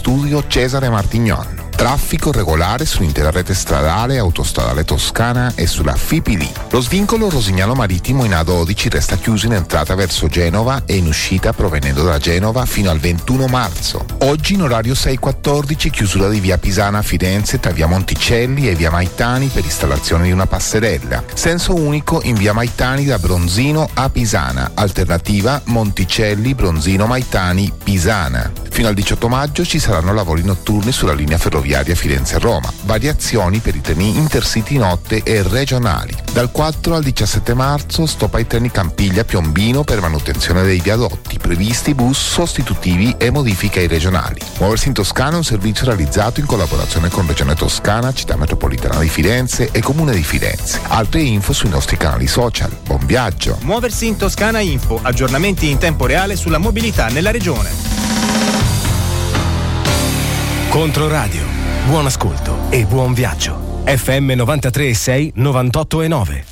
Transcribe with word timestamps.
studio 0.00 0.42
Cesare 0.46 0.88
Martignon. 0.88 1.68
Traffico 1.76 2.32
regolare 2.32 2.86
sull'intera 2.86 3.30
rete 3.30 3.52
stradale 3.52 4.14
e 4.14 4.18
autostradale 4.18 4.82
toscana 4.82 5.52
e 5.54 5.66
sulla 5.66 5.94
FIPD. 5.94 6.70
Lo 6.70 6.80
svincolo 6.80 7.28
Rosignano 7.28 7.74
Marittimo 7.74 8.24
in 8.24 8.30
A12 8.30 8.88
resta 8.88 9.16
chiuso 9.16 9.44
in 9.44 9.52
entrata 9.52 9.94
verso 9.94 10.26
Genova 10.26 10.84
e 10.86 10.96
in 10.96 11.06
uscita 11.06 11.52
provenendo 11.52 12.02
da 12.02 12.16
Genova 12.16 12.64
fino 12.64 12.88
al 12.88 12.98
21 12.98 13.46
marzo. 13.46 14.09
Oggi 14.22 14.52
in 14.52 14.60
orario 14.60 14.92
6.14 14.92 15.88
chiusura 15.88 16.28
di 16.28 16.40
via 16.40 16.58
Pisana 16.58 16.98
a 16.98 17.02
Firenze 17.02 17.58
tra 17.58 17.70
via 17.70 17.86
Monticelli 17.86 18.68
e 18.68 18.74
via 18.74 18.90
Maitani 18.90 19.46
per 19.46 19.64
installazione 19.64 20.24
di 20.24 20.30
una 20.30 20.46
passerella. 20.46 21.24
Senso 21.32 21.74
unico 21.74 22.20
in 22.24 22.34
via 22.34 22.52
Maitani 22.52 23.06
da 23.06 23.18
Bronzino 23.18 23.88
a 23.94 24.10
Pisana. 24.10 24.72
Alternativa 24.74 25.62
Monticelli, 25.64 26.54
Bronzino, 26.54 27.06
Maitani, 27.06 27.72
Pisana. 27.82 28.52
Fino 28.70 28.88
al 28.88 28.94
18 28.94 29.28
maggio 29.28 29.64
ci 29.64 29.78
saranno 29.78 30.12
lavori 30.12 30.42
notturni 30.42 30.92
sulla 30.92 31.12
linea 31.12 31.38
ferroviaria 31.38 31.94
Firenze-Roma, 31.94 32.72
variazioni 32.84 33.58
per 33.58 33.74
i 33.74 33.80
treni 33.80 34.16
intercity 34.16 34.76
notte 34.76 35.22
e 35.22 35.42
regionali. 35.42 36.14
Dal 36.32 36.50
4 36.50 36.94
al 36.94 37.02
17 37.02 37.52
marzo 37.54 38.06
stop 38.06 38.34
ai 38.34 38.46
treni 38.46 38.70
Campiglia-Piombino 38.70 39.82
per 39.82 40.00
manutenzione 40.00 40.62
dei 40.62 40.80
viadotti, 40.80 41.38
previsti 41.38 41.94
bus 41.94 42.18
sostitutivi 42.18 43.14
e 43.18 43.30
modifiche 43.30 43.80
ai 43.80 43.88
regionali. 44.10 44.40
Muoversi 44.58 44.88
in 44.88 44.94
Toscana 44.94 45.34
è 45.34 45.36
un 45.36 45.44
servizio 45.44 45.86
realizzato 45.86 46.40
in 46.40 46.46
collaborazione 46.46 47.08
con 47.08 47.26
Regione 47.26 47.54
Toscana, 47.54 48.12
Città 48.12 48.36
Metropolitana 48.36 48.98
di 48.98 49.08
Firenze 49.08 49.70
e 49.70 49.80
Comune 49.80 50.12
di 50.12 50.22
Firenze. 50.22 50.80
Altre 50.88 51.20
info 51.20 51.52
sui 51.52 51.68
nostri 51.68 51.96
canali 51.96 52.26
social. 52.26 52.76
Buon 52.84 53.06
viaggio! 53.06 53.56
Muoversi 53.62 54.06
in 54.06 54.16
Toscana 54.16 54.58
Info, 54.58 54.98
aggiornamenti 55.00 55.70
in 55.70 55.78
tempo 55.78 56.06
reale 56.06 56.36
sulla 56.36 56.58
mobilità 56.58 57.08
nella 57.08 57.30
regione. 57.30 57.70
Controradio. 60.68 61.42
Buon 61.86 62.06
ascolto 62.06 62.66
e 62.68 62.84
buon 62.84 63.14
viaggio. 63.14 63.82
FM 63.84 64.32
93 64.32 64.94
6 64.94 65.32
98 65.36 66.02
e 66.02 66.08
9. 66.08 66.44